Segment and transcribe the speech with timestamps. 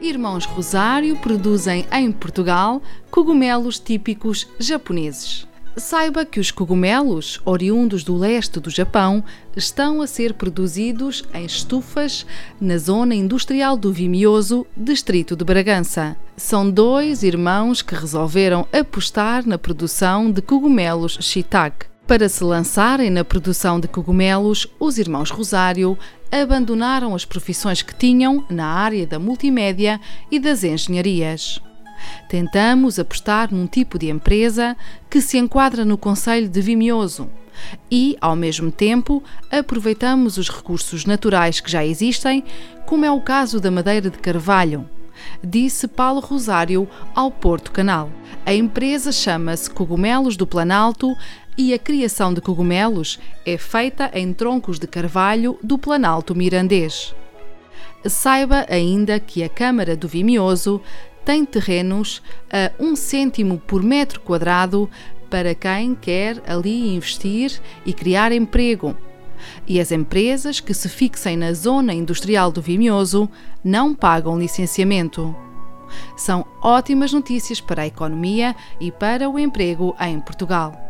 [0.00, 5.46] Irmãos Rosário produzem em Portugal cogumelos típicos japoneses.
[5.76, 9.22] Saiba que os cogumelos, oriundos do leste do Japão,
[9.54, 12.26] estão a ser produzidos em estufas
[12.58, 16.16] na zona industrial do Vimioso, distrito de Bragança.
[16.34, 21.86] São dois irmãos que resolveram apostar na produção de cogumelos shiitake.
[22.10, 25.96] Para se lançarem na produção de cogumelos, os irmãos Rosário
[26.28, 31.60] abandonaram as profissões que tinham na área da multimédia e das engenharias.
[32.28, 34.76] Tentamos apostar num tipo de empresa
[35.08, 37.30] que se enquadra no Conselho de Vimioso
[37.88, 42.42] e, ao mesmo tempo, aproveitamos os recursos naturais que já existem,
[42.86, 44.84] como é o caso da madeira de carvalho,
[45.44, 48.10] disse Paulo Rosário ao Porto Canal.
[48.44, 51.14] A empresa chama-se Cogumelos do Planalto
[51.60, 57.14] e a criação de cogumelos é feita em troncos de carvalho do Planalto Mirandês.
[58.06, 60.80] Saiba ainda que a Câmara do Vimioso
[61.22, 64.88] tem terrenos a um cêntimo por metro quadrado
[65.28, 68.96] para quem quer ali investir e criar emprego.
[69.66, 73.28] E as empresas que se fixem na zona industrial do Vimioso
[73.62, 75.36] não pagam licenciamento.
[76.16, 80.89] São ótimas notícias para a economia e para o emprego em Portugal.